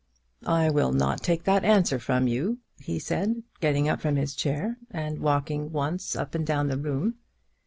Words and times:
"I 0.47 0.71
will 0.71 0.93
not 0.93 1.21
take 1.21 1.43
that 1.43 1.63
answer 1.63 1.99
from 1.99 2.27
you," 2.27 2.57
he 2.79 2.97
said, 2.97 3.43
getting 3.59 3.87
up 3.87 4.01
from 4.01 4.15
his 4.15 4.33
chair, 4.33 4.79
and 4.89 5.19
walking 5.19 5.71
once 5.71 6.15
up 6.15 6.33
and 6.33 6.43
down 6.43 6.69
the 6.69 6.77
room. 6.79 7.19